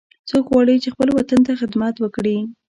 [0.29, 2.37] څوک غواړي چې خپل وطن ته خدمت وکړي